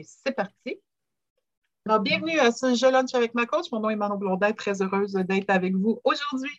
[0.00, 0.78] C'est parti.
[1.86, 3.66] Alors, bienvenue à ce Je Lunch avec ma coach.
[3.72, 6.50] Mon nom est Manon Blondin, très heureuse d'être avec vous aujourd'hui.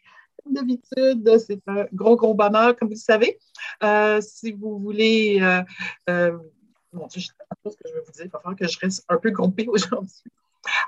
[0.43, 3.37] Comme d'habitude, c'est un gros, gros bonheur, comme vous le savez.
[3.83, 5.61] Euh, si vous voulez, euh,
[6.09, 6.37] euh,
[7.13, 9.05] je sais pas ce que je vais vous dire, il va falloir que je reste
[9.07, 10.23] un peu groupée aujourd'hui.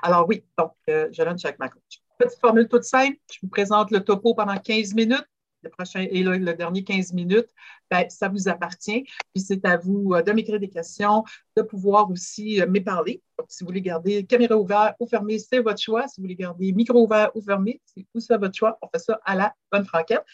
[0.02, 2.02] Alors oui, donc, je lunch avec ma coach.
[2.18, 5.26] Petite formule toute simple, je vous présente le topo pendant 15 minutes
[5.62, 7.48] le prochain et le, dernier 15 minutes,
[7.90, 9.04] ben, ça vous appartient.
[9.34, 11.24] Puis c'est à vous euh, de m'écrire des questions,
[11.56, 13.22] de pouvoir aussi euh, m'éparler.
[13.38, 16.08] Donc, si vous voulez garder caméra ouverte ou fermée, c'est votre choix.
[16.08, 18.78] Si vous voulez garder micro ouvert ou fermé, c'est aussi votre choix.
[18.82, 20.24] On fait ça à la bonne franquette.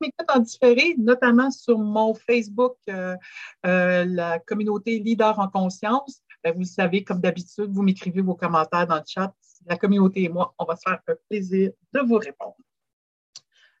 [0.00, 3.16] M'écoute en différé, notamment sur mon Facebook, euh,
[3.64, 6.22] la communauté Leader en conscience.
[6.44, 9.34] Ben, vous le savez, comme d'habitude, vous m'écrivez vos commentaires dans le chat.
[9.66, 12.54] La communauté et moi, on va se faire un plaisir de vous répondre.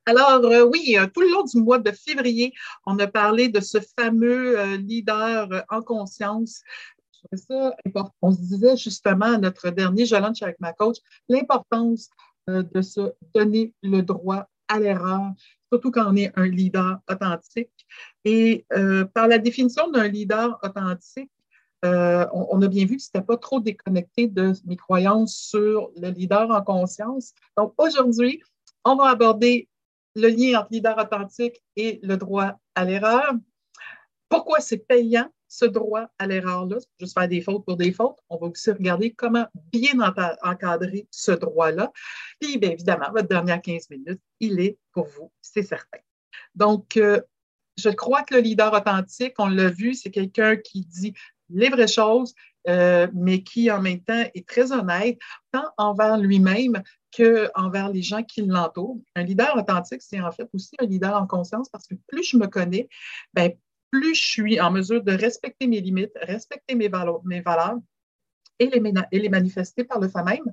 [0.08, 2.54] Alors, euh, oui, euh, tout le long du mois de février,
[2.86, 6.62] on a parlé de ce fameux euh, leader en conscience.
[8.22, 10.96] On se disait justement à notre dernier Je avec ma coach
[11.28, 12.08] l'importance
[12.46, 15.32] de se donner le droit à l'erreur,
[15.70, 17.86] surtout quand on est un leader authentique.
[18.24, 18.64] Et
[19.12, 21.30] par la définition d'un leader authentique,
[21.82, 25.90] on, on, a bien vu que ce n'était pas trop déconnecté de mes croyances sur
[25.96, 27.34] le leader en conscience.
[27.58, 28.40] Donc aujourd'hui,
[28.84, 29.68] on va aborder
[30.18, 33.32] le lien entre leader authentique et le droit à l'erreur.
[34.28, 36.76] Pourquoi c'est payant, ce droit à l'erreur-là?
[37.00, 38.18] Juste faire des fautes pour des fautes.
[38.28, 39.98] On va aussi regarder comment bien
[40.42, 41.92] encadrer ce droit-là.
[42.40, 45.98] Puis, bien évidemment, votre dernière 15 minutes, il est pour vous, c'est certain.
[46.54, 47.20] Donc, euh,
[47.78, 51.14] je crois que le leader authentique, on l'a vu, c'est quelqu'un qui dit
[51.48, 52.34] les vraies choses,
[52.68, 55.18] euh, mais qui en même temps est très honnête,
[55.52, 59.00] tant envers lui-même qu'envers les gens qui l'entourent.
[59.16, 62.36] Un leader authentique, c'est en fait aussi un leader en conscience parce que plus je
[62.36, 62.88] me connais,
[63.34, 63.52] ben,
[63.90, 67.20] plus je suis en mesure de respecter mes limites, respecter mes, valeurs,
[68.58, 68.70] et
[69.12, 70.52] les manifester par le fait même.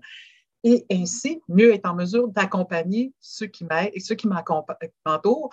[0.64, 5.50] Et ainsi, mieux être en mesure d'accompagner ceux qui m'aident et ceux qui m'entourent.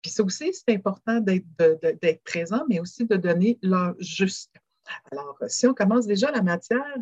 [0.00, 4.56] Puis ça aussi, c'est important d'être présent, mais aussi de donner leur juste.
[5.10, 6.96] Alors, si on commence déjà la matière,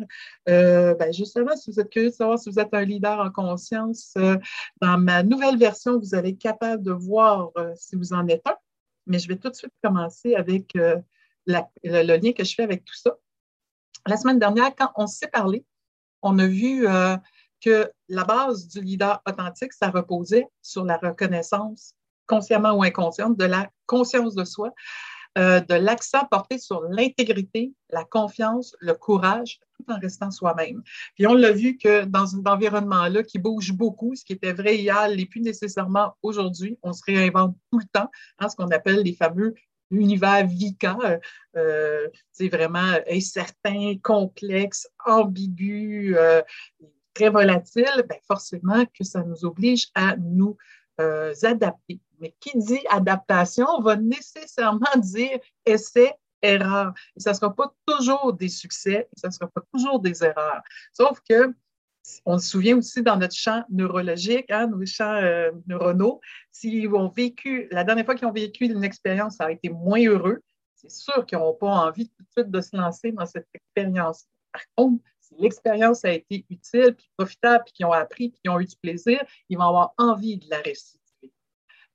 [0.49, 3.31] euh, ben, justement, si vous êtes curieux de savoir si vous êtes un leader en
[3.31, 4.37] conscience, euh,
[4.81, 8.45] dans ma nouvelle version, vous allez être capable de voir euh, si vous en êtes
[8.45, 8.55] un.
[9.07, 11.01] Mais je vais tout de suite commencer avec le,
[11.83, 13.17] lien que je fais avec tout ça.
[14.05, 15.65] La semaine dernière, quand on s'est parlé,
[16.21, 16.85] on a vu
[17.61, 21.95] que la base du leader authentique, ça reposait sur la reconnaissance,
[22.27, 24.71] consciemment ou inconsciente, de la conscience de soi,
[25.37, 30.83] euh, de l'accent porté sur l'intégrité, la confiance, le courage, tout en restant soi-même.
[31.15, 34.77] Puis on l'a vu que dans cet environnement-là qui bouge beaucoup, ce qui était vrai
[34.77, 36.77] hier n'est plus nécessairement aujourd'hui.
[36.83, 38.09] On se réinvente tout le temps,
[38.39, 39.53] hein, ce qu'on appelle les fameux
[39.89, 40.97] univers VICA,
[41.55, 46.41] euh, c'est vraiment incertain, complexe, ambigu, euh,
[47.13, 50.57] très volatile, ben forcément que ça nous oblige à nous
[51.43, 51.99] adapter.
[52.21, 56.93] Mais qui dit adaptation va nécessairement dire essai, erreur.
[57.15, 60.61] Et ça ne sera pas toujours des succès, ça ne sera pas toujours des erreurs.
[60.93, 61.53] Sauf que
[62.25, 66.19] on se souvient aussi dans notre champ neurologique, hein, nos champs euh, neuronaux,
[66.51, 70.03] s'ils ont vécu, la dernière fois qu'ils ont vécu une expérience, ça a été moins
[70.03, 70.41] heureux,
[70.75, 74.25] c'est sûr qu'ils n'auront pas envie tout de suite de se lancer dans cette expérience.
[74.51, 75.03] Par contre,
[75.37, 78.75] l'expérience a été utile, puis profitable, puis qu'ils ont appris, puis qu'ils ont eu du
[78.77, 81.00] plaisir, ils vont avoir envie de la réciter.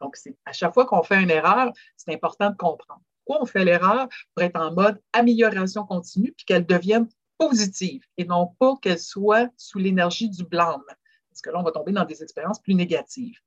[0.01, 3.65] Donc, à chaque fois qu'on fait une erreur, c'est important de comprendre pourquoi on fait
[3.65, 4.09] l'erreur?
[4.35, 7.09] Pour être en mode amélioration continue, puis qu'elle devienne
[7.39, 10.85] positive et non pas qu'elle soit sous l'énergie du blâme.
[11.29, 13.39] Parce que là, on va tomber dans des expériences plus négatives.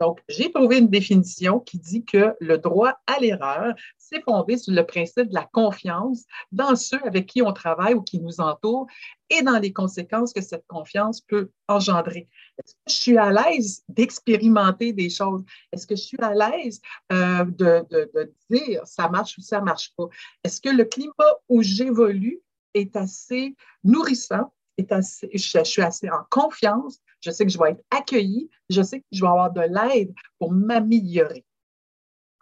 [0.00, 4.74] Donc, j'ai trouvé une définition qui dit que le droit à l'erreur, c'est fondé sur
[4.74, 8.86] le principe de la confiance dans ceux avec qui on travaille ou qui nous entourent
[9.30, 12.28] et dans les conséquences que cette confiance peut engendrer.
[12.58, 15.42] Est-ce que je suis à l'aise d'expérimenter des choses?
[15.72, 16.80] Est-ce que je suis à l'aise
[17.12, 20.08] euh, de, de, dire ça marche ou ça marche pas?
[20.42, 22.40] Est-ce que le climat où j'évolue
[22.74, 26.98] est assez nourrissant, je suis assez en confiance.
[27.20, 30.12] Je sais que je vais être accueillie, je sais que je vais avoir de l'aide
[30.38, 31.44] pour m'améliorer.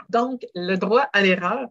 [0.09, 1.69] Donc, le droit à l'erreur,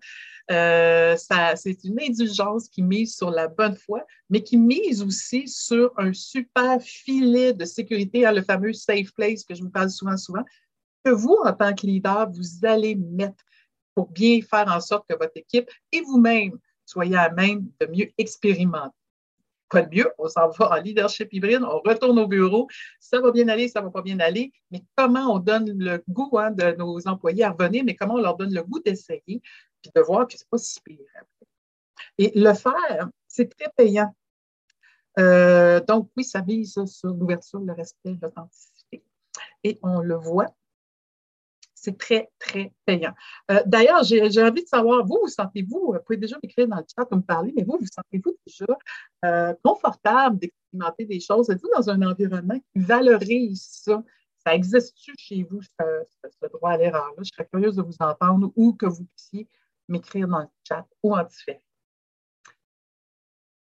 [0.50, 5.92] euh, c'est une indulgence qui mise sur la bonne foi, mais qui mise aussi sur
[5.98, 10.18] un super filet de sécurité, hein, le fameux safe place que je vous parle souvent,
[10.18, 10.44] souvent,
[11.04, 13.44] que vous, en tant que leader, vous allez mettre
[13.94, 18.12] pour bien faire en sorte que votre équipe et vous-même soyez à même de mieux
[18.18, 18.96] expérimenter
[19.72, 22.68] pas de mieux, on s'en va en leadership hybride, on retourne au bureau,
[23.00, 26.38] ça va bien aller, ça va pas bien aller, mais comment on donne le goût
[26.38, 29.42] hein, de nos employés à revenir, mais comment on leur donne le goût d'essayer,
[29.82, 31.00] puis de voir que c'est pas si pire.
[32.18, 34.14] Et le faire, c'est très payant.
[35.20, 39.04] Euh, donc, oui, ça vise sur l'ouverture, le respect, l'authenticité.
[39.64, 40.54] Et on le voit,
[41.82, 43.14] c'est très, très payant.
[43.50, 46.86] Euh, d'ailleurs, j'ai envie de savoir, vous, vous sentez-vous, vous pouvez déjà m'écrire dans le
[46.96, 48.78] chat comme parler, mais vous, vous sentez-vous déjà
[49.26, 51.50] euh, confortable d'expérimenter des choses?
[51.50, 54.04] Êtes-vous dans un environnement qui valorise ça?
[54.46, 57.24] Ça existe-tu chez vous, ce, droit à l'erreur-là?
[57.24, 59.48] Je serais curieuse de vous entendre ou que vous puissiez
[59.88, 61.64] m'écrire dans le chat ou en différé.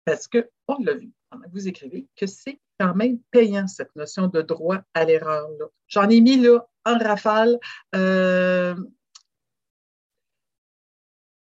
[0.05, 1.11] Parce qu'on l'a vu,
[1.51, 5.47] vous écrivez, que c'est quand même payant, cette notion de droit à l'erreur.
[5.87, 7.59] J'en ai mis là en rafale.
[7.95, 8.75] Euh,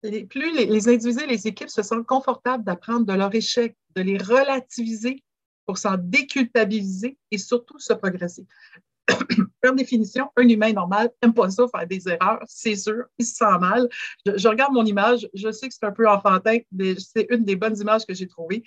[0.02, 5.23] plus les, individus les équipes se sentent confortables d'apprendre de leur échec, de les relativiser
[5.64, 8.46] pour s'en déculpabiliser et surtout se progresser.
[9.62, 13.37] par définition, un humain normal n'aime pas ça, faire des erreurs, c'est sûr, il se
[13.37, 13.88] sent mal.
[14.25, 17.56] Je, regarde mon image, je sais que c'est un peu enfantin, mais c'est une des
[17.56, 18.62] bonnes images que j'ai trouvées.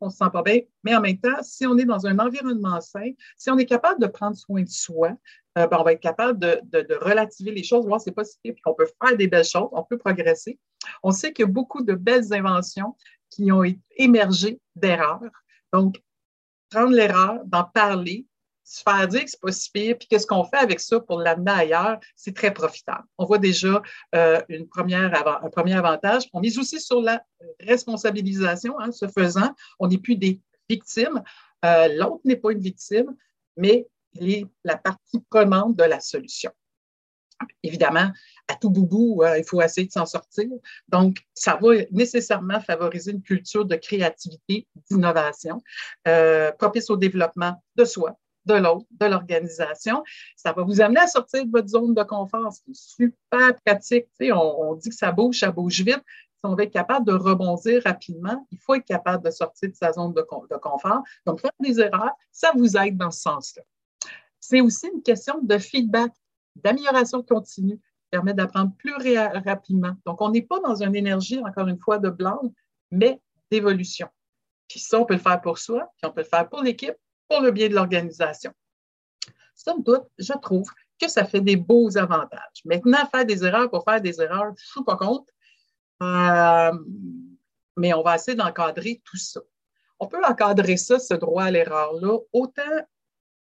[0.00, 2.80] On se sent pas bien, mais en même temps, si on est dans un environnement
[2.80, 5.10] sain, si on est capable de prendre soin de soi,
[5.58, 8.62] euh, ben, on va être capable de, de, relativiser les choses, voir c'est possible, puis
[8.62, 10.58] qu'on peut faire des belles choses, on peut progresser.
[11.02, 12.96] On sait qu'il y a beaucoup de belles inventions
[13.30, 13.62] qui ont
[13.96, 15.20] émergé d'erreurs.
[15.72, 16.02] Donc,
[16.70, 18.26] prendre l'erreur, d'en parler,
[18.72, 21.20] se faire dire que c'est pas si pire, puis qu'est-ce qu'on fait avec ça pour
[21.20, 23.04] l'amener ailleurs, c'est très profitable.
[23.18, 23.82] On voit déjà
[24.14, 25.12] euh, une première
[25.44, 26.22] un premier avantage.
[26.32, 27.22] On mise aussi sur la
[27.60, 28.80] responsabilisation.
[28.80, 30.40] Hein, ce faisant, on n'est plus des
[30.70, 31.22] victimes.
[31.66, 33.14] Euh, l'autre n'est pas une victime,
[33.58, 36.50] mais il est la partie prenante de la solution.
[37.62, 38.10] Évidemment,
[38.48, 40.46] à tout bout, euh, il faut essayer de s'en sortir.
[40.88, 45.60] Donc, ça va nécessairement favoriser une culture de créativité, d'innovation,
[46.58, 48.16] propice au développement de soi,
[48.46, 50.02] de l'autre, de l'organisation.
[50.36, 52.52] Ça va vous amener à sortir de votre zone de confort.
[52.52, 54.06] C'est super pratique.
[54.20, 56.02] on, on, dit que ça bouge, ça bouge vite.
[56.42, 59.74] Si on veut être capable de rebondir rapidement, il faut être capable de sortir de
[59.76, 61.02] sa zone de, de confort.
[61.24, 63.62] Donc, faire des erreurs, ça vous aide dans ce sens-là.
[64.40, 66.10] C'est aussi une question de feedback,
[66.56, 68.92] d'amélioration continue, qui permet d'apprendre plus
[69.44, 69.92] rapidement.
[70.04, 72.40] Donc, on n'est pas dans une énergie, encore une fois, de blanc,
[72.90, 74.08] mais d'évolution.
[74.66, 76.96] Puis ça, on peut le faire pour soi, puis on peut le faire pour l'équipe,
[77.32, 78.52] pour le bien de l'organisation.
[79.54, 80.68] Somme toute, je trouve
[81.00, 82.60] que ça fait des beaux avantages.
[82.66, 85.32] Maintenant, faire des erreurs pour faire des erreurs, je ne suis pas contre,
[86.02, 86.78] euh,
[87.78, 89.40] mais on va essayer d'encadrer tout ça.
[89.98, 92.86] On peut encadrer ça, ce droit à l'erreur-là, autant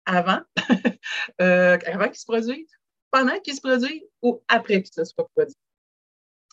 [0.06, 0.40] avant,
[1.40, 2.70] euh, avant qu'il se produise,
[3.11, 5.56] pendant qu'il se produise ou après qu'il se soit produit.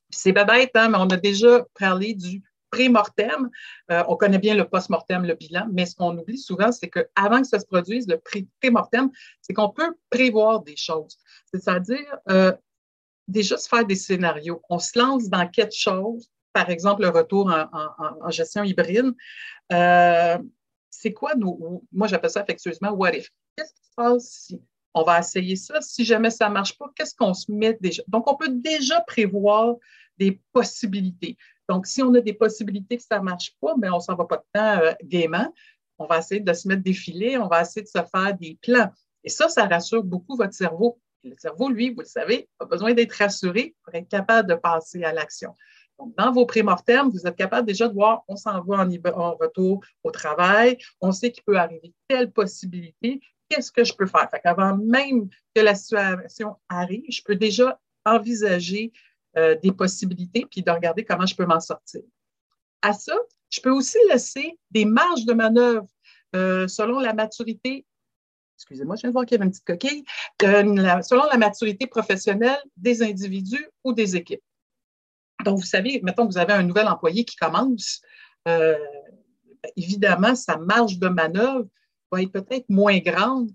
[0.09, 2.41] C'est pas bête, hein, mais on a déjà parlé du
[2.71, 3.50] pré-mortem.
[3.92, 7.42] Euh, on connaît bien le post-mortem, le bilan, mais ce qu'on oublie souvent, c'est qu'avant
[7.42, 9.10] que ça se produise, le pré-mortem,
[9.42, 11.18] c'est qu'on peut prévoir des choses.
[11.51, 12.54] C'est-à-dire, euh,
[13.27, 14.62] déjà se faire des scénarios.
[14.69, 19.13] On se lance dans quelque chose, par exemple, le retour en, gestion hybride.
[19.72, 20.38] Euh,
[20.89, 23.30] c'est quoi nos, moi j'appelle ça affectueusement what if.
[23.56, 24.62] Qu'est-ce qui se passe si
[24.94, 25.81] on va essayer ça?
[25.81, 28.04] Si jamais ça ne marche pas, qu'est-ce qu'on se met déjà?
[28.07, 29.75] Donc, on peut déjà prévoir
[30.18, 31.38] des possibilités.
[31.69, 34.16] Donc, si on a des possibilités que ça ne marche pas, mais on ne s'en
[34.16, 35.54] va pas de temps euh, gaiement,
[36.00, 38.57] on va essayer de se mettre des filets, on va essayer de se faire des
[38.62, 38.92] plans.
[39.24, 41.00] Et ça, ça rassure beaucoup votre cerveau.
[41.24, 45.04] le cerveau, lui, vous le savez, a besoin d'être rassuré pour être capable de passer
[45.04, 45.54] à l'action.
[46.00, 49.83] Donc, dans vos prémortems, vous êtes capable déjà de voir, on s'en va en, retour
[50.04, 54.27] au travail, on sait qu'il peut arriver telle possibilité, qu'est-ce que je peux faire?
[54.32, 58.91] Fait qu'avant même que la situation arrive, je peux déjà envisager
[59.38, 62.01] euh, des possibilités, puis de regarder comment je peux m'en sortir.
[62.81, 63.15] À ça,
[63.50, 65.88] je peux aussi laisser des marges de manœuvre
[66.36, 67.86] euh, selon la maturité.
[68.57, 70.03] Excusez-moi, je viens de voir qu'il y avait une petite coquille.
[70.43, 74.43] Euh, selon la maturité professionnelle des individus ou des équipes.
[75.45, 78.01] Donc, vous savez, mettons que vous avez un nouvel employé qui commence,
[79.77, 81.67] évidemment, sa marge de manœuvre
[82.12, 83.51] va être peut-être moins grande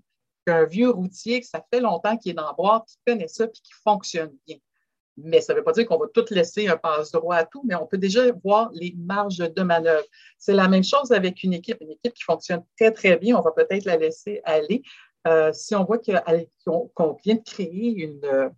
[0.47, 3.47] qu'un vieux routier que ça fait longtemps qu'il est dans le boîte, qui connaît ça
[3.47, 4.57] puis qui fonctionne bien.
[5.17, 7.75] Mais ça ne veut pas dire qu'on va tout laisser un passe-droit à tout, mais
[7.75, 10.05] on peut déjà voir les marges de manœuvre.
[10.37, 11.77] C'est la même chose avec une équipe.
[11.81, 14.83] Une équipe qui fonctionne très, très bien, on va peut-être la laisser aller.
[15.27, 18.51] Euh, si on voit qu'on vient de créer une,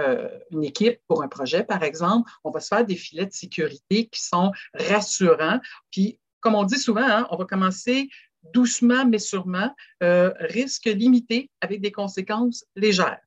[0.00, 3.32] euh, une équipe pour un projet, par exemple, on va se faire des filets de
[3.32, 5.60] sécurité qui sont rassurants.
[5.90, 8.08] Puis, comme on dit souvent, hein, on va commencer
[8.52, 13.20] doucement mais sûrement, euh, risque limité avec des conséquences légères.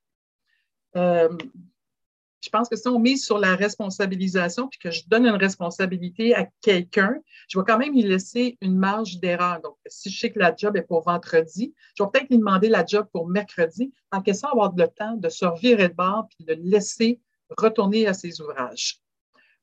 [2.40, 6.34] Je pense que si on mise sur la responsabilisation, puis que je donne une responsabilité
[6.34, 7.16] à quelqu'un,
[7.48, 9.60] je vais quand même lui laisser une marge d'erreur.
[9.62, 12.68] Donc, si je sais que la job est pour vendredi, je vais peut-être lui demander
[12.68, 16.44] la job pour mercredi, en question avoir le temps de se revirer de bord puis
[16.46, 17.20] de laisser
[17.56, 19.00] retourner à ses ouvrages.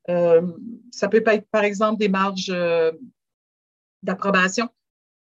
[0.09, 0.41] Euh,
[0.91, 2.91] ça peut être, par exemple, des marges euh,
[4.03, 4.69] d'approbation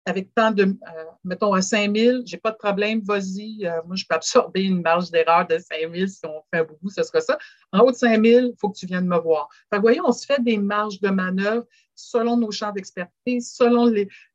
[0.05, 3.65] avec tant de, euh, mettons, à 5 000, j'ai pas de problème, vas-y.
[3.65, 6.91] Euh, moi, je peux absorber une marge d'erreur de 5 000 si on fait bout,
[6.91, 7.39] ce sera ça.
[7.73, 9.49] En haut de 5 000, il faut que tu viennes me voir.
[9.71, 13.87] Fait que, voyez, on se fait des marges de manœuvre selon nos champs d'expertise, selon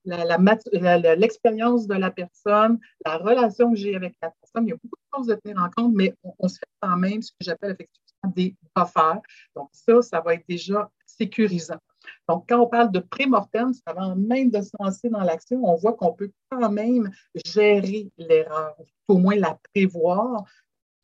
[0.06, 4.68] l'expérience de la personne, la relation que j'ai avec la personne.
[4.68, 6.96] Il y a beaucoup de choses à tenir en compte, mais on, se fait quand
[6.96, 9.22] même ce que j'appelle effectivement des buffers.
[9.56, 11.80] Donc, ça, ça va être déjà sécurisant.
[12.28, 15.94] Donc, quand on parle de pré-mortem, avant même de se lancer dans l'action, on voit
[15.94, 17.12] qu'on peut quand même
[17.46, 18.76] gérer l'erreur,
[19.08, 20.44] au moins la prévoir,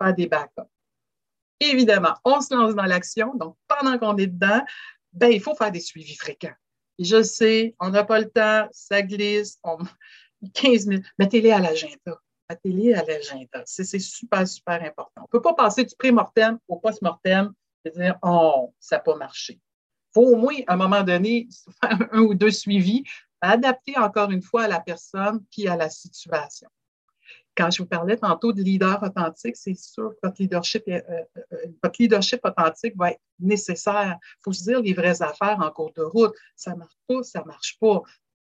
[0.02, 0.70] faire des backups.
[1.60, 3.34] Évidemment, on se lance dans l'action.
[3.36, 4.62] Donc, pendant qu'on est dedans,
[5.14, 6.56] ben, il faut faire des suivis fréquents.
[7.00, 9.78] je sais, on n'a pas le temps, ça glisse, on...
[10.54, 11.06] 15 minutes.
[11.18, 12.20] Mettez-les à l'agenda.
[12.50, 13.64] Mettez-les à l'agenda.
[13.66, 15.22] C'est super, super important.
[15.22, 17.54] On ne peut pas passer du pré-mortem au post-mortem
[17.86, 19.60] et dire, oh, ça n'a pas marché
[20.14, 21.48] faut au moins, à un moment donné,
[21.82, 23.04] faire un ou deux suivis,
[23.42, 26.70] adapter encore une fois à la personne puis à la situation.
[27.56, 31.02] Quand je vous parlais tantôt de leader authentique, c'est sûr que votre leadership, euh,
[31.52, 34.18] euh, leadership authentique va être nécessaire.
[34.22, 36.34] Il faut se dire les vraies affaires en cours de route.
[36.56, 38.02] Ça marche pas, ça marche pas.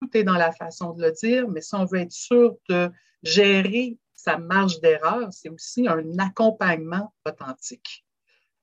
[0.00, 2.90] Tout est dans la façon de le dire, mais si on veut être sûr de
[3.22, 8.04] gérer sa marge d'erreur, c'est aussi un accompagnement authentique.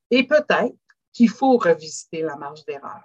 [0.10, 0.76] Et peut-être
[1.20, 3.02] qu'il faut revisiter la marge d'erreur.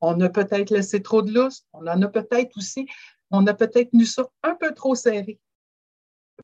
[0.00, 2.86] On a peut-être laissé trop de lousse, on en a peut-être aussi,
[3.32, 5.40] on a peut-être tenu ça un peu trop serré.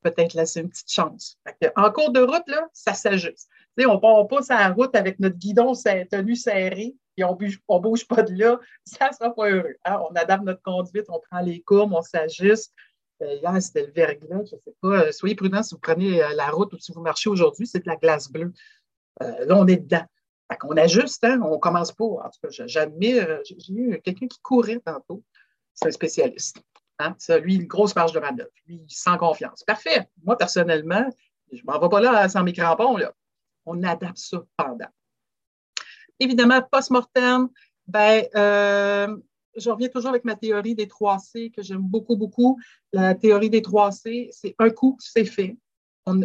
[0.03, 1.39] Peut-être laisser une petite chance.
[1.77, 3.49] en cours de route, là, ça s'ajuste.
[3.79, 8.09] on part pas sur la route avec notre guidon tenu serré, et on bouge, bouge
[8.09, 9.77] pas de là, ça ne sera pas heureux.
[9.85, 10.03] Hein.
[10.11, 12.75] On adapte notre conduite, on prend les courbes, on s'ajuste.
[13.23, 15.05] Euh, hier, c'était le verglas, je ne sais pas.
[15.05, 17.85] Euh, soyez prudents si vous prenez euh, la route ou si vous marchez aujourd'hui, c'est
[17.85, 18.53] de la glace bleue.
[19.21, 20.05] là, on est dedans.
[20.65, 21.41] On ajuste, hein?
[21.43, 22.05] on commence pas.
[22.05, 25.23] En tout cas, j'admire, j'ai eu quelqu'un qui courait tantôt,
[25.75, 26.63] c'est un spécialiste.
[26.99, 27.17] Hein?
[27.41, 28.51] Lui, une grosse marge de manœuvre.
[28.67, 29.65] Lui, sans confiance.
[29.65, 30.09] Parfait.
[30.23, 31.09] Moi, personnellement,
[31.51, 32.99] je m'en vais pas là sans mes crampons.
[33.67, 34.89] On adapte ça pendant.
[36.19, 37.49] Évidemment, post-mortem,
[37.87, 39.17] ben, euh,
[39.57, 42.59] je reviens toujours avec ma théorie des 3 C que j'aime beaucoup, beaucoup.
[42.93, 45.57] La théorie des 3 C, c'est un coup, c'est fait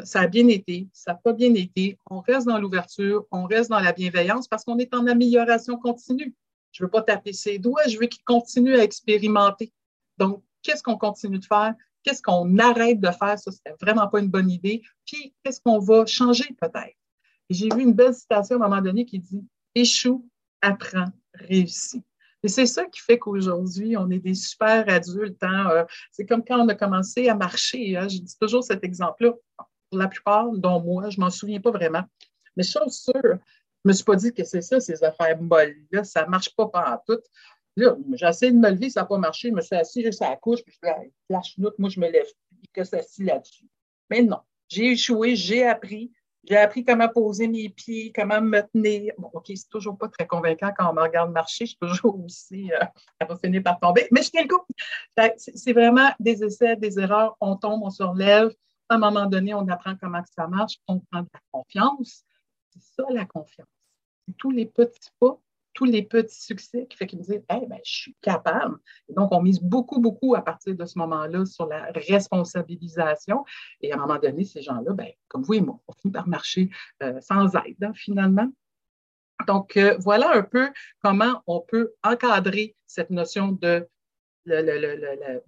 [0.03, 1.98] ça a bien été, ça n'a pas bien été.
[2.10, 6.36] On reste dans l'ouverture, on reste dans la bienveillance parce qu'on est en amélioration continue.
[6.72, 9.72] Je ne veux pas taper ses doigts, je veux qu'il continue à expérimenter.
[10.17, 11.75] Donc, qu'est-ce qu'on continue de faire?
[12.03, 13.38] Qu'est-ce qu'on arrête de faire?
[13.38, 14.81] Ça, c'était vraiment pas une bonne idée.
[15.05, 16.96] Puis, qu'est-ce qu'on va changer peut-être?
[17.50, 20.27] J'ai vu une belle citation à un moment donné qui dit Échoue,
[20.62, 22.03] apprends, réussis.
[22.48, 25.44] Et c'est ça qui fait qu'aujourd'hui, on est des super adultes.
[25.44, 25.70] Hein.
[25.70, 27.98] Euh, c'est comme quand on a commencé à marcher.
[27.98, 28.08] Hein.
[28.08, 29.34] Je dis toujours cet exemple-là
[29.89, 32.04] pour la plupart, dont moi, je ne m'en souviens pas vraiment.
[32.56, 36.06] Mais chose sûre, je ne me suis pas dit que c'est ça, ces affaires molles-là,
[36.06, 37.20] ça ne marche pas en tout.
[37.75, 40.22] Là, j'ai essayé de me lever, ça n'a pas marché, je me suis assis juste
[40.22, 40.89] à la couche, puis je
[41.30, 42.27] lâche note, moi, je me lève,
[42.72, 43.66] que ça assis là-dessus.
[44.10, 44.39] Mais non,
[44.70, 46.13] j'ai échoué, j'ai appris,
[46.48, 49.13] j'ai appris comment poser mes pieds, comment me tenir.
[49.18, 51.66] Bon, OK, c'est toujours pas très convaincant quand on me regarde marcher.
[51.66, 52.86] Je suis toujours aussi, euh,
[53.20, 54.08] elle va finir par tomber.
[54.12, 54.66] Mais je tiens le coup.
[55.38, 57.36] C'est vraiment des essais, des erreurs.
[57.42, 58.51] On tombe, on se relève
[58.89, 62.24] à un moment donné, on apprend comment ça marche, on prend de la confiance.
[62.70, 63.68] C'est ça la confiance.
[64.25, 65.38] C'est tous les petits pas,
[65.77, 68.79] tous les petits succès qui fait qu'ils me disent hey, ben, je suis capable.
[69.07, 73.46] Et donc, on mise beaucoup, beaucoup à partir de ce moment-là sur la responsabilisation.
[73.81, 76.27] Et à un moment donné, ces gens-là, ben, comme vous et moi, on finit par
[76.27, 76.72] marcher
[77.03, 78.48] euh, sans aide, hein, finalement.
[79.46, 80.72] Donc, euh, voilà un peu
[81.03, 83.88] comment on peut encadrer cette notion de
[84.46, 85.43] le, le,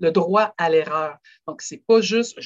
[0.00, 1.16] le droit à l'erreur.
[1.46, 2.38] Donc, c'est pas juste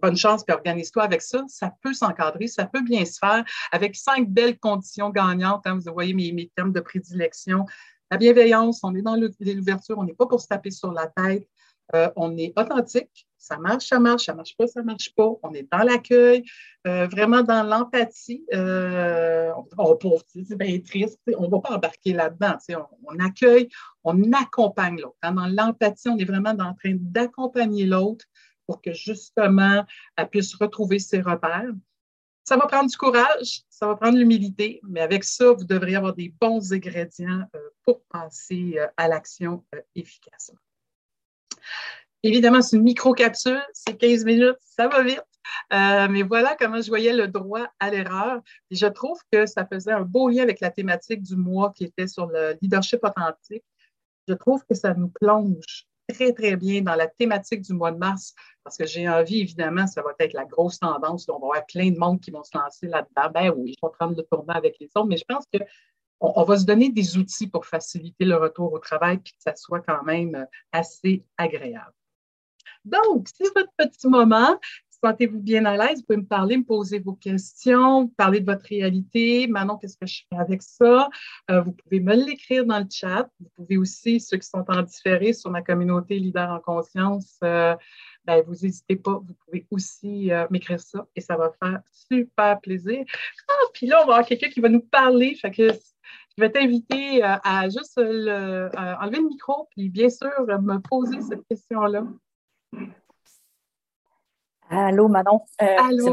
[0.00, 1.44] bonne chance, puis organise-toi avec ça.
[1.48, 5.66] Ça peut s'encadrer, ça peut bien se faire avec cinq belles conditions gagnantes.
[5.66, 5.78] Hein.
[5.84, 7.66] vous voyez mes, mes termes de prédilection.
[8.10, 11.48] La bienveillance, on est dans l'ouverture, on n'est pas pour se taper sur la tête.
[11.94, 15.30] Euh, on est authentique, ça marche, ça marche, ça marche pas, ça marche pas.
[15.42, 16.44] On est dans l'accueil,
[16.86, 18.44] euh, vraiment dans l'empathie.
[18.54, 22.56] Euh, on, c'est bien triste, on ne va pas embarquer là-dedans.
[23.06, 23.68] On, accueille,
[24.02, 25.16] on accompagne l'autre.
[25.22, 25.32] Hein.
[25.32, 28.24] Dans l'empathie, on est vraiment en train d'accompagner l'autre
[28.66, 29.84] pour que justement,
[30.16, 31.72] elle puisse retrouver ses repères.
[32.44, 36.14] Ça va prendre du courage, ça va prendre l'humilité, mais avec ça, vous devriez avoir
[36.14, 37.48] des bons ingrédients
[37.84, 40.58] pour passer à l'action efficacement.
[42.22, 45.22] Évidemment, c'est une micro-capsule, c'est 15 minutes, ça va vite.
[45.72, 48.40] Euh, mais voilà comment je voyais le droit à l'erreur.
[48.70, 51.84] Et je trouve que ça faisait un beau lien avec la thématique du mois qui
[51.84, 53.64] était sur le leadership authentique.
[54.26, 57.98] Je trouve que ça nous plonge très, très bien dans la thématique du mois de
[57.98, 61.28] mars parce que j'ai envie, évidemment, ça va être la grosse tendance.
[61.28, 63.30] On va avoir plein de monde qui vont se lancer là-dedans.
[63.32, 65.58] Ben oui, je vais prendre le tournant avec les autres, mais je pense que
[66.20, 69.54] on, va se donner des outils pour faciliter le retour au travail puis que ça
[69.56, 71.92] soit quand même assez agréable.
[72.84, 74.58] Donc, c'est votre petit moment.
[75.04, 75.98] Sentez-vous bien à l'aise?
[75.98, 79.46] Vous pouvez me parler, me poser vos questions, parler de votre réalité.
[79.46, 81.10] Manon, qu'est-ce que je fais avec ça?
[81.50, 83.28] Euh, vous pouvez me l'écrire dans le chat.
[83.38, 87.76] Vous pouvez aussi, ceux qui sont en différé sur ma communauté Leader en conscience, euh,
[88.24, 93.04] ben, vous n'hésitez pas, vous pouvez aussi m'écrire ça et ça va faire super plaisir.
[93.46, 95.34] Ah, puis là, on va avoir quelqu'un qui va nous parler.
[95.34, 100.30] Fait que je vais t'inviter euh, à juste le, enlever le micro, puis bien sûr,
[100.48, 102.06] me poser cette question-là.
[104.70, 105.40] Allô, Manon?
[105.62, 106.10] Euh, c'est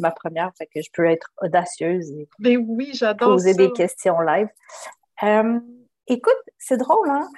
[0.00, 4.20] ma, ma, première, fait que je peux être audacieuse et ben oui, poser des questions
[4.20, 4.48] live.
[5.22, 5.58] Euh,
[6.06, 7.28] écoute, c'est drôle, hein?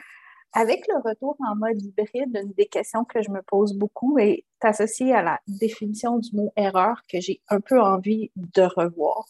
[0.53, 4.45] Avec le retour en mode hybride, une des questions que je me pose beaucoup est
[4.63, 9.27] associée à la définition du mot erreur que j'ai un peu envie de revoir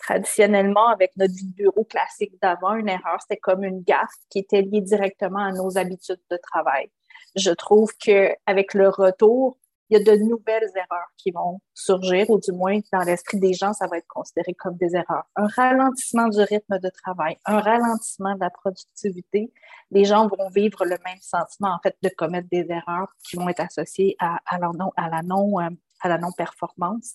[0.00, 4.80] traditionnellement, avec notre bureau classique d'avant, une erreur, c'était comme une gaffe qui était liée
[4.80, 6.90] directement à nos habitudes de travail.
[7.36, 9.56] Je trouve qu'avec le retour,
[9.90, 13.52] il y a de nouvelles erreurs qui vont surgir, ou du moins dans l'esprit des
[13.52, 15.24] gens, ça va être considéré comme des erreurs.
[15.34, 19.52] Un ralentissement du rythme de travail, un ralentissement de la productivité.
[19.90, 23.48] Les gens vont vivre le même sentiment, en fait, de commettre des erreurs qui vont
[23.48, 25.68] être associées à, la non, à la non, euh,
[26.00, 27.14] à la non-performance.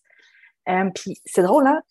[0.67, 1.81] Euh, puis c'est drôle, hein?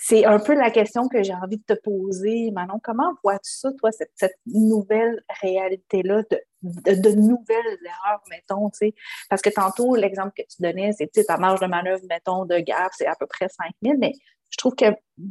[0.00, 2.80] C'est un peu la question que j'ai envie de te poser, Manon.
[2.80, 8.94] Comment vois-tu ça, toi, cette, nouvelle réalité-là, de, de, nouvelles erreurs, mettons, tu sais?
[9.28, 12.60] Parce que tantôt, l'exemple que tu donnais, c'est, tu ta marge de manœuvre, mettons, de
[12.60, 14.12] gaffe, c'est à peu près 5 000, mais
[14.50, 14.84] je trouve que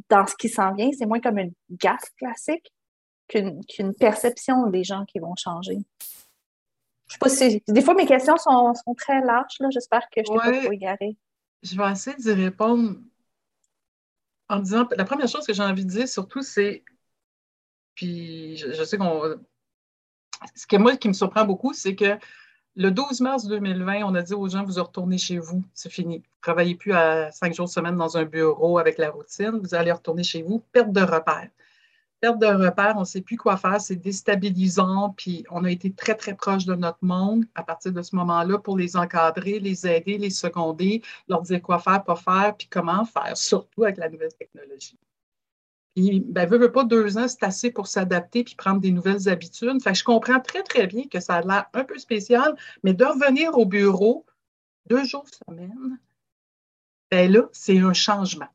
[0.09, 2.69] dans ce qui s'en vient, c'est moins comme une gaffe classique
[3.29, 5.77] qu'une perception des gens qui vont changer.
[7.07, 7.63] Je sais pas si...
[7.69, 9.69] Des fois, mes questions sont, très larges, là.
[9.71, 11.17] J'espère que je t'ai pas trop égaré.
[11.63, 12.97] Je vais essayer d'y répondre
[14.49, 16.83] en disant, la première chose que j'ai envie de dire surtout, c'est,
[17.95, 19.35] puis je, sais qu'on,
[20.55, 22.17] ce que moi qui me surprend beaucoup, c'est que
[22.75, 26.23] le 12 mars 2020, on a dit aux gens, vous retournez chez vous, c'est fini.
[26.41, 30.23] Travaillez plus à cinq jours semaine dans un bureau avec la routine, vous allez retourner
[30.23, 31.49] chez vous, perte de repères
[32.19, 35.91] perte de repère, on ne sait plus quoi faire, c'est déstabilisant, puis on a été
[35.93, 39.87] très, très proche de notre monde à partir de ce moment-là pour les encadrer, les
[39.87, 44.09] aider, les seconder, leur dire quoi faire, pas faire, puis comment faire, surtout avec la
[44.09, 44.97] nouvelle technologie.
[45.95, 49.81] Puis, ben, veut, pas, deux ans, c'est assez pour s'adapter puis prendre des nouvelles habitudes.
[49.81, 53.03] Fait je comprends très, très bien que ça a l'air un peu spécial, mais de
[53.03, 54.23] revenir au bureau
[54.85, 55.99] deux jours semaine,
[57.09, 58.47] ben là, c'est un changement.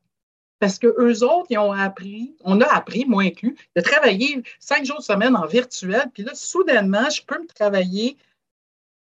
[0.62, 5.03] Parce qu'eux autres, ils ont appris, on a appris, moi inclus, de travailler cinq jours
[5.03, 6.09] semaine en virtuel.
[6.14, 8.16] Puis là, soudainement, je peux me travailler.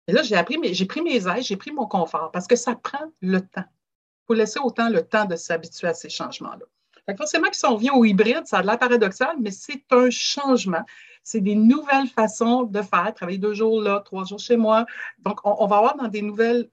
[0.07, 2.75] Et là, j'ai appris, j'ai pris mes aides, j'ai pris mon confort parce que ça
[2.75, 3.65] prend le temps.
[3.65, 7.15] Il faut laisser autant le temps de s'habituer à ces changements-là.
[7.17, 10.85] Forcément, si on vient au hybride, ça a l'air paradoxal, mais c'est un changement.
[11.23, 14.85] C'est des nouvelles façons de faire, travailler deux jours là, trois jours chez moi.
[15.17, 16.69] Donc, on, va avoir dans des nouvelles.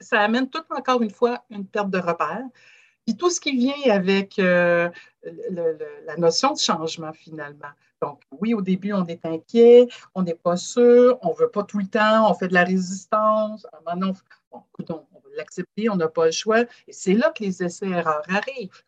[0.00, 2.48] ça amène tout encore une fois une perte de repères.
[3.06, 4.88] Puis tout ce qui vient avec euh,
[5.22, 7.68] la notion de changement finalement.
[8.00, 11.62] Donc, oui, au début, on est inquiet, on n'est pas sûr, on ne veut pas
[11.62, 13.66] tout le temps, on fait de la résistance.
[13.86, 14.12] Maintenant,
[14.52, 16.60] bon, on va l'accepter, on n'a pas le choix.
[16.60, 18.82] Et c'est là que les essais-erreurs arrivent.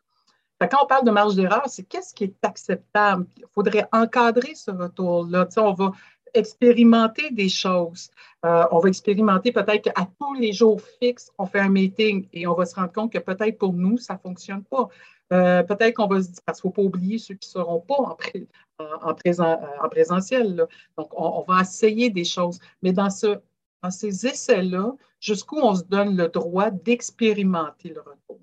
[0.59, 3.25] quand on parle de marge d'erreur, c'est qu'est-ce qui est acceptable?
[3.37, 5.47] Il faudrait encadrer ce retour-là.
[5.57, 5.91] on va
[6.33, 8.09] expérimenter des choses.
[8.45, 12.47] Euh, on va expérimenter peut-être qu'à tous les jours fixes, on fait un meeting et
[12.47, 14.89] on va se rendre compte que peut-être pour nous, ça ne fonctionne pas.
[15.33, 17.51] Euh, peut-être qu'on va se dire, parce qu'il ne faut pas oublier ceux qui ne
[17.51, 18.17] seront pas en,
[18.79, 20.67] en, présent, euh, en présentiel.
[20.97, 22.59] Donc, on, va essayer des choses.
[22.81, 23.39] Mais dans, ce,
[23.83, 28.39] dans ces essais-là, jusqu'où on se donne le droit d'expérimenter le retour?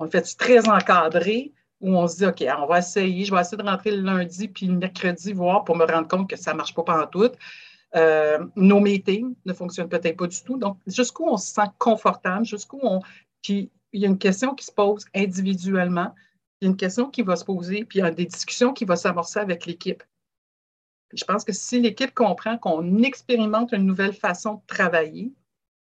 [0.00, 3.40] On le fait très encadré, où on se dit, OK, on va essayer, je vais
[3.40, 6.52] essayer de rentrer le lundi puis le mercredi, voir pour me rendre compte que ça
[6.52, 7.30] ne marche pas pendant tout.
[7.94, 10.58] Euh, nos meetings ne fonctionnent peut-être pas du tout.
[10.58, 13.00] Donc, jusqu'où on se sent confortable, jusqu'où on.
[13.42, 16.14] Puis, il y a une question qui se pose individuellement,
[16.60, 18.72] il y a une question qui va se poser, puis il y a des discussions
[18.72, 20.02] qui vont s'amorcer avec l'équipe.
[21.14, 25.32] Je pense que si l'équipe comprend qu'on expérimente une nouvelle façon de travailler,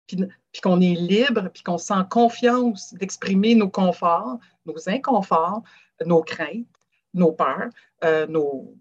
[0.08, 5.64] puis, qu'on est libre, puis qu'on sent confiance d'exprimer nos conforts, nos inconforts,
[6.06, 6.66] nos craintes,
[7.14, 7.70] nos peurs,
[8.04, 8.74] euh, nos,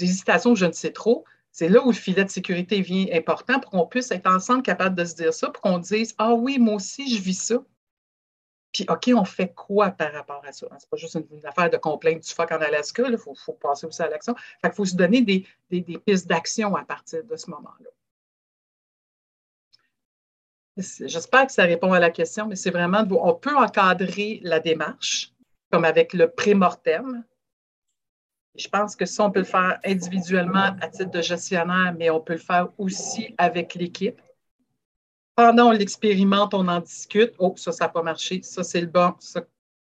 [0.00, 3.70] hésitations, je ne sais trop, c'est là où le filet de sécurité vient important pour
[3.70, 6.74] qu'on puisse être ensemble capable de se dire ça, pour qu'on dise Ah oui, moi
[6.74, 7.62] aussi, je vis ça.
[8.72, 10.66] Puis, OK, on fait quoi par rapport à ça?
[10.68, 13.86] Ce n'est pas juste une, affaire de complainte du fuck en Alaska, il faut, passer
[13.86, 14.34] aussi à l'action.
[14.62, 15.46] Il faut se donner des
[16.04, 17.90] pistes d'action à partir de ce moment-là.
[20.78, 25.32] J'espère que ça répond à la question, mais c'est vraiment, on peut encadrer la démarche,
[25.72, 27.24] comme avec le pré-mortem.
[28.54, 32.20] Je pense que ça, on peut le faire individuellement à titre de gestionnaire, mais on
[32.20, 34.20] peut le faire aussi avec l'équipe.
[35.34, 37.34] Pendant on l'expérimente, on en discute.
[37.38, 38.42] Oh, ça, ça n'a pas marché.
[38.42, 39.14] Ça, c'est le bon.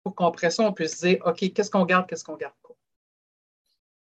[0.02, 2.74] Pour qu'on on peut se dire, OK, qu'est-ce qu'on garde, qu'est-ce qu'on garde pas?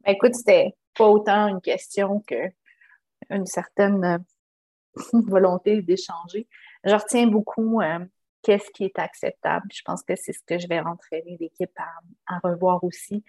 [0.05, 4.24] Ben, écoute, c'était pas autant une question qu'une certaine
[5.13, 6.49] volonté d'échanger.
[6.85, 7.99] Je retiens beaucoup euh,
[8.43, 9.67] qu'est-ce qui est acceptable.
[9.73, 11.77] Je pense que c'est ce que je vais entraîner l'équipe
[12.27, 13.25] à, revoir aussi.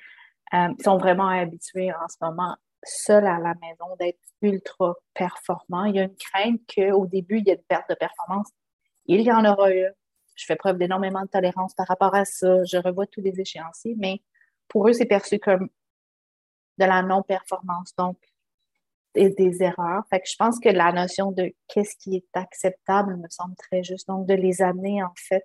[0.54, 5.86] Euh, ils sont vraiment habitués en ce moment, seuls à la maison, d'être ultra performants.
[5.86, 8.50] Il y a une crainte qu'au début, il y ait une perte de performance.
[9.06, 9.88] Il y en aura eu.
[10.36, 12.64] Je fais preuve d'énormément de tolérance par rapport à ça.
[12.64, 14.22] Je revois tous les échéanciers, mais
[14.68, 15.70] pour eux, c'est perçu comme
[16.78, 18.18] de la non-performance, donc
[19.18, 20.04] des, erreurs.
[20.10, 23.84] Fait que je pense que la notion de qu'est-ce qui est acceptable me semble très
[23.84, 24.08] juste.
[24.08, 25.44] Donc, de les amener, en fait,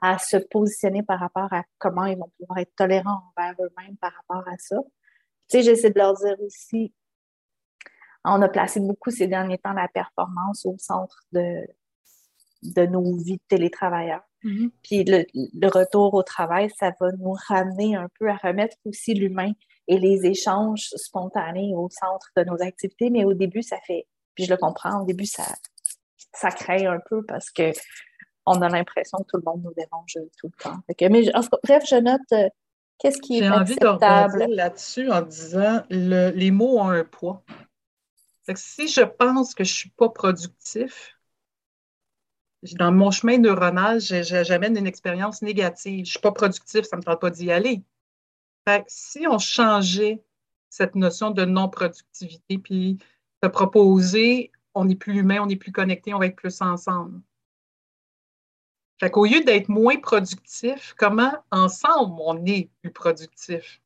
[0.00, 4.12] à se positionner par rapport à comment ils vont pouvoir être tolérants envers eux-mêmes par
[4.12, 4.76] rapport à ça.
[5.48, 6.92] Tu sais, j'essaie de leur dire aussi,
[8.24, 11.66] on a placé beaucoup ces derniers temps la performance au centre de,
[12.62, 14.24] de nos vies de télétravailleurs.
[14.42, 14.70] Mm-hmm.
[14.82, 19.14] Puis le, le, retour au travail, ça va nous ramener un peu à remettre aussi
[19.14, 19.52] l'humain
[19.88, 23.10] et les échanges spontanés au centre de nos activités.
[23.10, 25.44] Mais au début, ça fait, puis je le comprends, au début, ça,
[26.32, 27.72] ça crée un peu parce que
[28.46, 30.78] on a l'impression que tout le monde nous dérange tout le temps.
[30.88, 31.30] mais
[31.62, 32.48] bref, je note euh,
[32.98, 33.98] qu'est-ce qui est acceptable.
[34.00, 37.42] J'ai envie de là-dessus en disant le, les mots ont un poids.
[38.54, 41.16] si je pense que je ne suis pas productif,
[42.72, 45.96] dans mon chemin neuronal, j'amène une expérience négative.
[45.96, 47.82] Je ne suis pas productif, ça ne me tente pas d'y aller
[48.86, 50.22] si on changeait
[50.70, 52.98] cette notion de non-productivité, puis
[53.42, 57.20] de proposer, on est plus humain, on est plus connecté, on va être plus ensemble.
[59.00, 63.80] Fait qu'au lieu d'être moins productif, comment ensemble on est plus productif?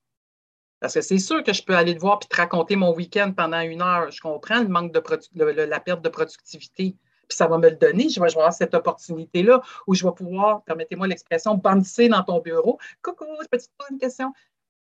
[0.80, 3.32] Parce que c'est sûr que je peux aller te voir et te raconter mon week-end
[3.36, 4.10] pendant une heure.
[4.10, 6.96] Je comprends le manque de la perte de productivité.
[7.28, 8.08] Puis ça va me le donner.
[8.08, 12.78] Je vais, avoir cette opportunité-là où je vais pouvoir, permettez-moi l'expression, bandir dans ton bureau.
[13.02, 14.32] Coucou, je peux te poser une question?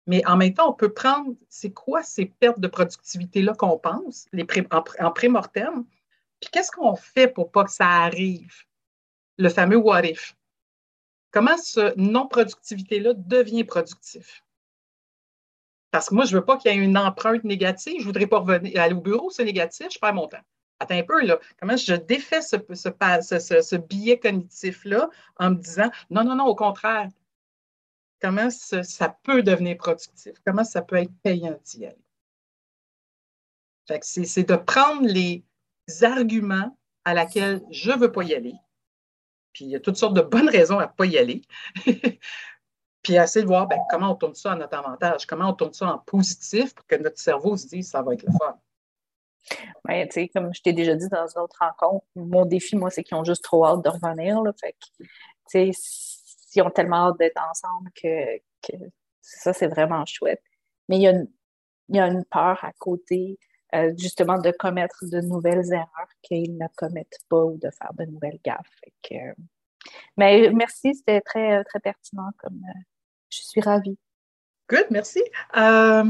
[0.07, 4.27] Mais en même temps, on peut prendre, c'est quoi ces pertes de productivité-là qu'on pense,
[4.33, 5.85] les en, pré-mortem,
[6.41, 8.53] puis qu'est-ce qu'on fait pour pas que ça arrive?
[9.39, 10.37] Le fameux what if.
[11.31, 14.45] Comment ce non-productivité-là devient productif?
[15.93, 17.95] Parce que moi, je ne veux pas qu'il y ait une empreinte négative.
[17.99, 20.41] Je ne voudrais pas revenir aller au bureau, c'est négatif, je perds mon temps.
[20.81, 21.39] Attends un peu, là.
[21.61, 26.47] Comment je défais ce, ce, ce, ce billet cognitif-là en me disant non, non, non,
[26.47, 27.09] au contraire,
[28.23, 31.99] comment ça, peut devenir productif, comment ça peut être payant d'y aller?
[34.03, 35.45] C'est de prendre les
[36.03, 38.55] arguments à laquelle je ne veux pas y aller,
[39.53, 41.43] puis il y a toutes sortes de bonnes raisons à ne pas y aller,
[43.03, 45.73] puis essayer de voir ben, comment on tourne ça à notre avantage, comment on tourne
[45.73, 48.57] ça en positif pour que notre cerveau se dise ça va être le fun?
[50.33, 53.25] Comme je t'ai déjà dit dans une autre rencontre, mon défi, moi, c'est qu'ils ont
[53.25, 54.41] juste trop hâte de revenir.
[56.55, 58.41] Ils ont tellement hâte d'être ensemble que,
[59.21, 60.43] ça, c'est vraiment chouette.
[60.89, 63.39] Mais il y a une, peur à côté,
[63.75, 68.05] euh, justement, de commettre de nouvelles erreurs qu'ils ne commettent pas ou de faire de
[68.05, 68.81] nouvelles gaffes.
[70.17, 72.31] mais merci, c'était très, très pertinent.
[72.39, 72.81] Comme, euh,
[73.31, 73.99] je suis ravie.
[74.69, 75.23] Good, merci.
[75.57, 76.05] Euh,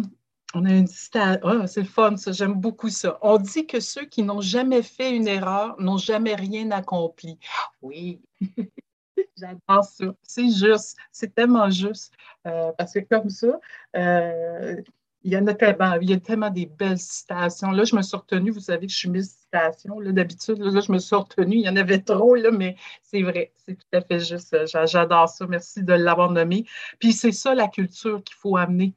[0.54, 1.40] on a une citation.
[1.44, 2.32] Oh, c'est le fun, ça.
[2.32, 3.18] J'aime beaucoup ça.
[3.22, 7.38] On dit que ceux qui n'ont jamais fait une erreur n'ont jamais rien accompli.
[7.80, 8.22] Oui.
[9.36, 10.14] J'adore ça.
[10.22, 10.96] C'est juste.
[11.10, 12.14] C'est tellement juste.
[12.46, 13.58] Euh, parce que comme ça,
[13.96, 14.76] euh,
[15.24, 17.70] il y en a tellement, il y a tellement des belles citations.
[17.70, 20.00] Là, je me suis retenue, vous savez que je suis mise citation.
[20.00, 21.56] D'habitude, là, je me suis retenue.
[21.56, 24.56] Il y en avait trop, là, mais c'est vrai, c'est tout à fait juste.
[24.66, 25.46] J'adore ça.
[25.46, 26.66] Merci de l'avoir nommé.
[26.98, 28.94] Puis c'est ça la culture qu'il faut amener.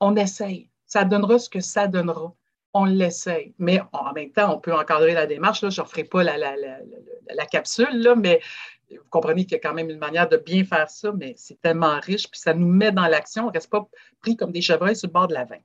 [0.00, 0.70] On essaye.
[0.86, 2.34] Ça donnera ce que ça donnera
[2.76, 3.54] on l'essaye.
[3.58, 5.62] Mais en même temps, on peut encadrer la démarche.
[5.62, 5.70] Là.
[5.70, 8.40] Je ne ferai pas la, la, capsule, là, mais
[8.90, 11.60] vous comprenez qu'il y a quand même une manière de bien faire ça, mais c'est
[11.60, 13.44] tellement riche, puis ça nous met dans l'action.
[13.44, 13.86] On ne reste pas
[14.20, 15.62] pris comme des chevreuils sur le bord de la veine.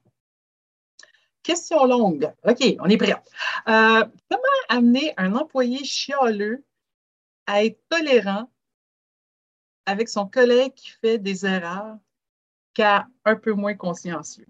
[1.44, 2.32] Question longue.
[2.44, 3.16] OK, on est prêt.
[3.68, 6.64] Euh, comment amener un employé chialeux
[7.48, 8.50] à être tolérant
[9.86, 11.98] avec son collègue qui fait des erreurs
[12.74, 14.48] qu'à un peu moins consciencieux?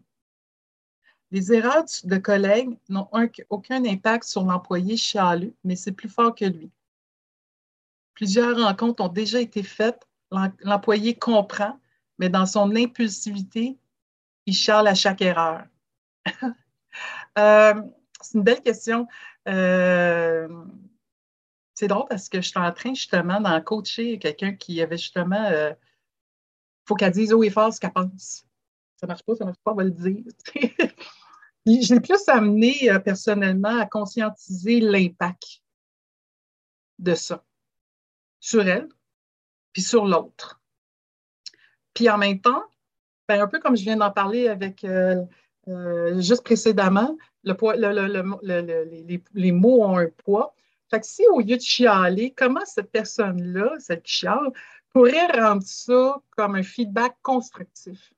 [1.32, 3.08] Les erreurs de collègues n'ont
[3.50, 6.70] aucun impact sur l'employé chialeux, mais c'est plus fort que lui.
[8.14, 10.08] Plusieurs rencontres ont déjà été faites.
[10.62, 11.80] L'employé comprend,
[12.18, 13.78] mais dans son impulsivité,
[14.46, 15.66] il charle à chaque erreur.
[17.38, 17.74] Euh,
[18.20, 19.08] c'est une belle question.
[19.48, 20.50] Euh,
[21.74, 25.48] c'est drôle parce que je suis en train justement d'en coacher quelqu'un qui avait justement.
[25.48, 25.74] Il euh,
[26.86, 28.46] faut qu'elle dise haut et fort ce qu'elle pense.
[28.98, 30.26] Ça marche pas, ça marche pas, on va le dire.
[31.66, 35.62] J'ai plus amené personnellement à conscientiser l'impact
[37.00, 37.42] de ça
[38.42, 38.90] sur elle,
[39.72, 40.60] puis sur l'autre.
[41.94, 42.64] Puis en même temps,
[43.30, 45.24] ben, un peu comme je viens d'en parler avec euh,
[45.70, 47.54] euh, juste précédemment, les,
[49.52, 50.54] mots ont un poids.
[50.90, 54.52] Fait que si au lieu de chialer, comment cette personne-là, celle qui chiale,
[54.94, 58.14] pourrait rendre ça comme un feedback constructif?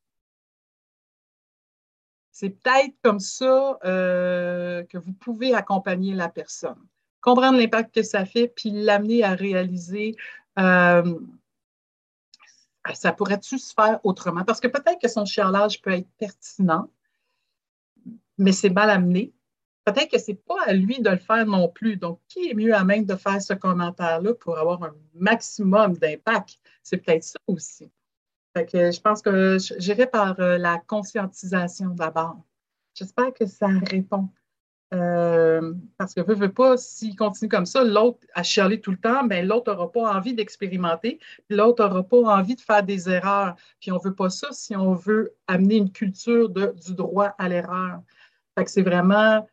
[2.32, 6.84] C'est peut-être comme ça euh, que vous pouvez accompagner la personne,
[7.24, 10.16] comprendre l'impact que ça fait, puis l'amener à réaliser
[10.60, 11.20] euh,
[12.94, 14.44] ça pourrait-tu se faire autrement?
[14.44, 16.90] Parce que peut-être que son chialage peut être pertinent,
[18.38, 19.34] mais c'est mal amené.
[19.86, 21.98] Peut-être que ce n'est pas à lui de le faire non plus.
[21.98, 26.60] Donc, qui est mieux à même de faire ce commentaire-là pour avoir un maximum d'impact?
[26.84, 27.92] C'est peut-être ça aussi.
[28.56, 32.38] Fait que je pense que j'irai par euh, la conscientisation d'abord.
[32.94, 34.30] J'espère que ça répond.
[34.94, 38.98] Euh, parce que veut, veut pas, s'il continue comme ça, l'autre à chialer tout le
[38.98, 43.56] temps, ben l'autre n'aura pas envie d'expérimenter, l'autre n'aura pas envie de faire des erreurs.
[43.80, 47.34] Puis on ne veut pas ça si on veut amener une culture de, du droit
[47.40, 48.02] à l'erreur.
[48.56, 49.48] Fait que c'est vraiment,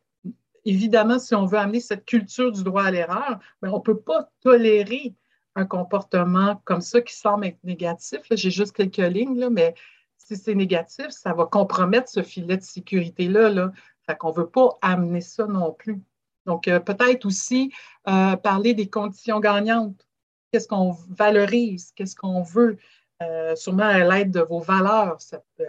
[0.67, 3.99] évidemment, si on veut amener cette culture du droit à l'erreur, ben on ne peut
[3.99, 5.15] pas tolérer
[5.57, 8.21] un comportement comme ça qui semble être négatif.
[8.31, 9.75] J'ai juste quelques lignes, mais
[10.19, 13.49] si c'est négatif, ça va compromettre ce filet de sécurité-là.
[13.49, 13.73] Là.
[14.15, 16.03] Qu'on ne veut pas amener ça non plus.
[16.47, 17.73] Donc, euh, peut-être aussi
[18.09, 20.07] euh, parler des conditions gagnantes.
[20.53, 21.93] Qu'est-ce qu'on valorise?
[21.95, 22.79] Qu'est-ce qu'on veut?
[23.23, 25.19] Euh, sûrement à l'aide de vos valeurs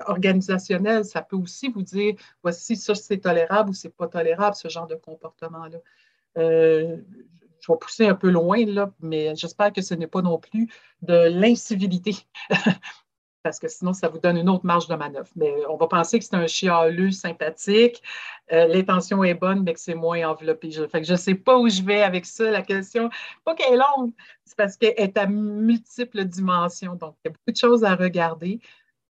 [0.07, 4.69] organisationnelles, ça peut aussi vous dire voici ça c'est tolérable ou c'est pas tolérable ce
[4.69, 5.79] genre de comportement-là.
[6.37, 6.95] je
[7.67, 10.69] vais pousser un peu loin, là, mais j'espère que ce n'est pas non plus
[11.01, 12.15] de l'incivilité.
[13.43, 15.29] parce que sinon, ça vous donne une autre marge de manœuvre.
[15.35, 18.01] Mais on va penser que c'est un chialeux sympathique,
[18.51, 20.71] euh, l'intention est bonne, mais que c'est moins enveloppé.
[20.71, 22.49] Je, ne sais pas où je vais avec ça.
[22.51, 23.09] La question,
[23.43, 24.13] pas qu'elle est longue,
[24.45, 26.95] c'est parce qu'elle est à multiples dimensions.
[26.95, 28.59] Donc, il y a beaucoup de choses à regarder,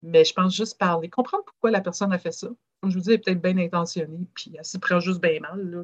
[0.04, 2.48] mais je pense juste parler, comprendre pourquoi la personne a fait ça.
[2.82, 5.40] Comme je vous dis, elle est peut-être bien intentionnée, puis elle se prend juste bien
[5.40, 5.60] mal.
[5.70, 5.84] Là,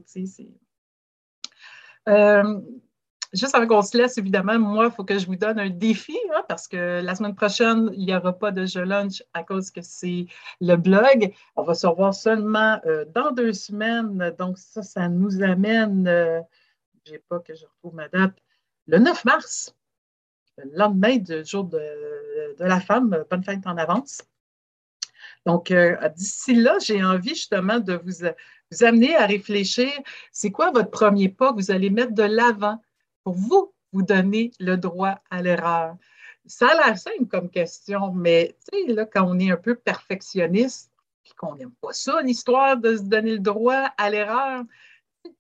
[3.36, 6.18] juste avant qu'on se laisse, évidemment, moi, il faut que je vous donne un défi,
[6.34, 9.72] hein, parce que la semaine prochaine, il n'y aura pas de jeu lunch à cause
[9.72, 10.28] que c'est
[10.62, 11.34] le blog.
[11.56, 14.34] On va se revoir seulement euh, dans deux semaines.
[14.40, 16.42] Donc, ça, ça nous amène, euh,
[17.06, 18.36] je n'ai pas que je retrouve ma date,
[18.88, 19.76] le 9 mars,
[20.58, 21.80] le lendemain du jour de,
[22.60, 23.24] la femme.
[23.30, 24.22] Bonne fête en avance.
[25.46, 28.26] Donc, euh, d'ici là, j'ai envie justement de vous,
[28.72, 29.92] vous amener à réfléchir,
[30.32, 32.80] c'est quoi votre premier pas que vous allez mettre de l'avant?
[33.26, 35.98] Pour vous, vous donner le droit à l'erreur.
[36.46, 38.56] Ça a l'air simple comme question, mais
[38.88, 40.92] là, quand on est un peu perfectionniste,
[41.24, 44.64] puis qu'on n'aime pas ça, l'histoire de se donner le droit à l'erreur,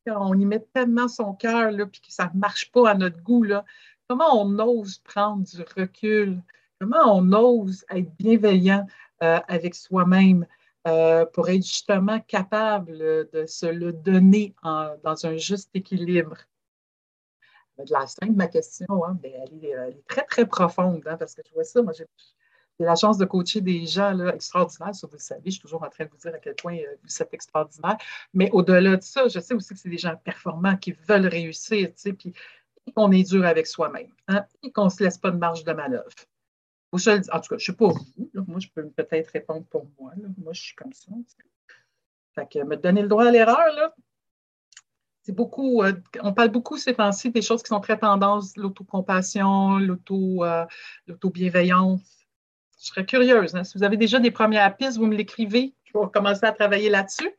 [0.06, 3.22] quand on y met tellement son cœur, puis que ça ne marche pas à notre
[3.22, 3.64] goût, là,
[4.10, 6.42] comment on ose prendre du recul?
[6.82, 8.88] Comment on ose être bienveillant
[9.22, 10.48] euh, avec soi-même
[10.88, 16.38] euh, pour être justement capable de se le donner dans un juste équilibre?
[17.84, 21.42] De la simple, ma question, hein, ben, elle, est, très, très profonde, hein, parce que
[21.46, 22.06] je vois ça, moi, j'ai
[22.80, 25.84] la chance de coacher des gens là, extraordinaires, ça vous le savez, je suis toujours
[25.84, 27.98] en train de vous dire à quel point euh, vous êtes extraordinaire.
[28.34, 31.88] Mais au-delà de ça, je sais aussi que c'est des gens performants qui veulent réussir,
[31.90, 32.34] tu sais, puis
[32.96, 35.74] qu'on est dur avec soi-même, hein, et qu'on ne se laisse pas de marge de
[35.74, 36.10] manœuvre.
[36.92, 40.14] en tout cas, je ne sais pas vous, moi, je peux peut-être répondre pour moi.
[40.38, 41.12] Moi, je suis comme ça.
[42.36, 43.96] Fait que me donner le droit à l'erreur, là,
[45.26, 49.80] c'est beaucoup, euh, on parle beaucoup ces temps-ci des choses qui sont très tendances, l'autocompassion,
[49.80, 50.66] l'auto, euh,
[51.08, 52.28] l'auto-bienveillance.
[52.80, 53.56] Je serais curieuse.
[53.56, 53.64] Hein.
[53.64, 55.74] Si vous avez déjà des premières pistes, vous me l'écrivez.
[55.86, 57.32] Je vais commencer à travailler là-dessus.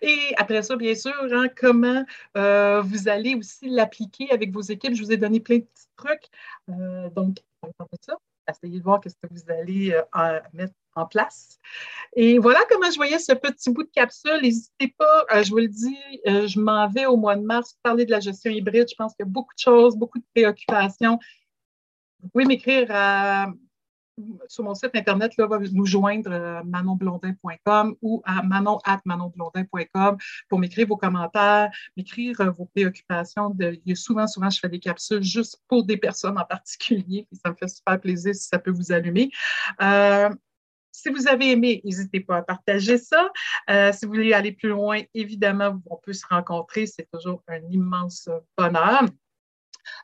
[0.00, 2.04] Et après ça, bien sûr, hein, comment
[2.38, 4.94] euh, vous allez aussi l'appliquer avec vos équipes.
[4.94, 6.30] Je vous ai donné plein de petits trucs.
[7.14, 7.40] donc,
[8.00, 8.14] ça.
[8.48, 9.98] Essayez de voir ce que vous allez
[10.54, 11.58] mettre en place.
[12.16, 14.40] Et voilà comment je voyais ce petit bout de capsule.
[14.42, 17.76] N'hésitez pas, euh, je vous le dis, euh, je m'en vais au mois de mars
[17.82, 18.86] parler de la gestion hybride.
[18.88, 21.18] Je pense qu'il y a beaucoup de choses, beaucoup de préoccupations.
[22.20, 22.90] Vous pouvez m'écrire
[24.48, 30.16] sur mon site internet, là, nous joindre euh, manonblondin.com ou à manon manonblondin.com
[30.48, 33.54] pour m'écrire vos commentaires, m'écrire vos préoccupations.
[33.94, 37.68] Souvent, souvent, je fais des capsules juste pour des personnes en particulier, ça me fait
[37.68, 39.30] super plaisir si ça peut vous allumer.
[40.94, 43.28] Si vous avez aimé, n'hésitez pas à partager ça.
[43.68, 46.86] Euh, si vous voulez aller plus loin, évidemment, on peut se rencontrer.
[46.86, 49.02] C'est toujours un immense bonheur.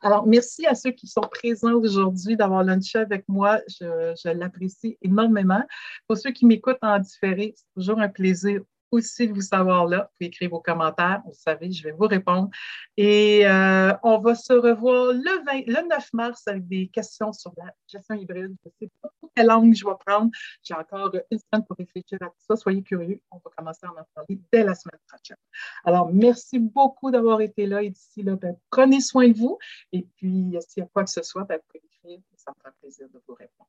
[0.03, 3.61] Alors, merci à ceux qui sont présents aujourd'hui d'avoir lunché avec moi.
[3.68, 5.62] Je, je l'apprécie énormément.
[6.09, 9.98] Pour ceux qui m'écoutent en différé, c'est toujours un plaisir aussi vous savoir là.
[9.98, 11.22] Vous pouvez écrire vos commentaires.
[11.26, 12.50] Vous savez, je vais vous répondre.
[12.96, 17.53] Et euh, on va se revoir le, 20, le 9 mars avec des questions sur
[17.57, 18.55] la gestion hybride.
[18.64, 20.31] Je ne sais pas quelle langue je vais prendre.
[20.62, 22.57] J'ai encore une semaine pour réfléchir à tout ça.
[22.57, 23.20] Soyez curieux.
[23.31, 25.37] On va commencer à en parler dès la semaine prochaine.
[25.85, 27.83] Alors, merci beaucoup d'avoir été là.
[27.83, 29.59] Et d'ici là, ben, prenez soin de vous.
[29.92, 32.20] Et puis, s'il y a quoi que ce soit, ben, vous pouvez écrire.
[32.37, 33.68] Ça me fera plaisir de vous répondre.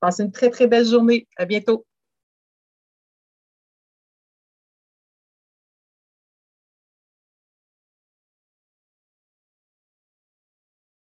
[0.00, 1.26] Passez une très, très belle journée.
[1.36, 1.86] À bientôt.